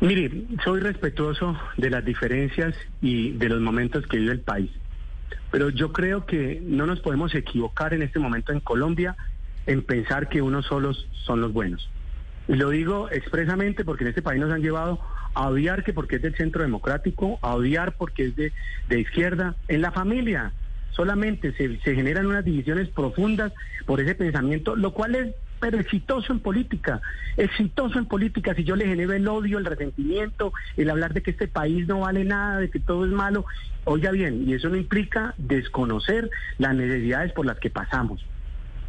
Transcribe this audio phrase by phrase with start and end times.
[0.00, 0.30] Mire,
[0.62, 4.70] soy respetuoso de las diferencias y de los momentos que vive el país,
[5.50, 9.16] pero yo creo que no nos podemos equivocar en este momento en Colombia
[9.64, 11.88] en pensar que unos solos son los buenos.
[12.46, 15.00] Lo digo expresamente porque en este país nos han llevado
[15.32, 18.52] a odiar que porque es del centro democrático, a odiar porque es de,
[18.88, 20.52] de izquierda, en la familia.
[20.90, 23.52] Solamente se, se generan unas divisiones profundas
[23.86, 27.00] por ese pensamiento, lo cual es pero exitoso en política,
[27.36, 31.30] exitoso en política, si yo le genero el odio, el resentimiento, el hablar de que
[31.30, 33.46] este país no vale nada, de que todo es malo,
[33.84, 38.24] oiga bien, y eso no implica desconocer las necesidades por las que pasamos.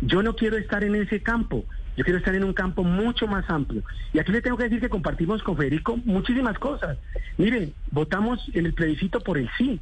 [0.02, 3.50] Yo no quiero estar en ese campo, yo quiero estar en un campo mucho más
[3.50, 3.84] amplio.
[4.14, 6.98] Y aquí le tengo que decir que compartimos con Federico muchísimas cosas.
[7.38, 9.80] Miren, votamos en el plebiscito por el sí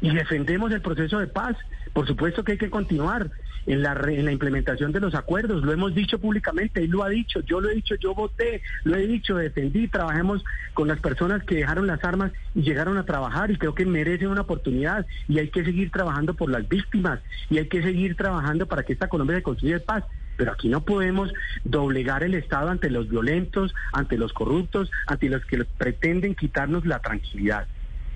[0.00, 1.56] y defendemos el proceso de paz.
[1.92, 3.30] Por supuesto que hay que continuar
[3.66, 5.62] en la, la implementación de los acuerdos.
[5.62, 8.96] Lo hemos dicho públicamente, él lo ha dicho, yo lo he dicho, yo voté, lo
[8.96, 10.44] he dicho, defendí, trabajemos
[10.74, 14.28] con las personas que dejaron las armas y llegaron a trabajar y creo que merecen
[14.28, 17.20] una oportunidad y hay que seguir trabajando por las víctimas
[17.50, 20.04] y hay que seguir trabajando para que esta Colombia se construya en paz.
[20.36, 21.32] Pero aquí no podemos
[21.64, 27.00] doblegar el Estado ante los violentos, ante los corruptos, ante los que pretenden quitarnos la
[27.00, 27.66] tranquilidad.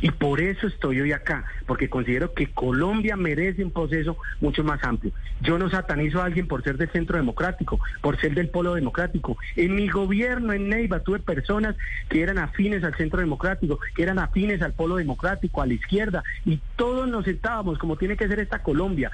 [0.02, 4.82] Y por eso estoy hoy acá, porque considero que Colombia merece un proceso mucho más
[4.82, 5.12] amplio.
[5.40, 9.38] Yo no satanizo a alguien por ser del centro democrático, por ser del polo democrático.
[9.54, 11.76] En mi gobierno en Neiva tuve personas
[12.08, 16.24] que eran afines al centro democrático, que eran afines al polo democrático, a la izquierda,
[16.44, 19.12] y todos nos sentábamos como tiene que ser esta Colombia,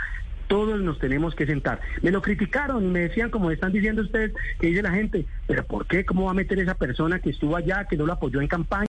[0.49, 1.81] todos nos tenemos que sentar.
[2.03, 5.65] Me lo criticaron y me decían, como están diciendo ustedes, que dice la gente, pero
[5.65, 6.05] ¿por qué?
[6.05, 8.87] ¿Cómo va a meter esa persona que estuvo allá, que no lo apoyó en campaña?